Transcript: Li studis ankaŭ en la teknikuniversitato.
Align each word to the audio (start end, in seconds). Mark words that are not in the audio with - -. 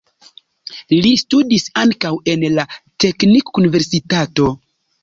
Li 1.07 1.11
studis 1.23 1.67
ankaŭ 1.83 2.13
en 2.35 2.49
la 2.57 2.67
teknikuniversitato. 3.07 4.53